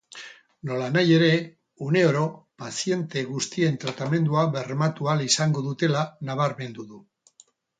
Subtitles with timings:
[0.67, 1.27] Nolanahi ere,
[1.87, 2.23] uneoro
[2.63, 7.05] paziente guztien tratamendua bermatu ahal izango dutela nabarmendu du.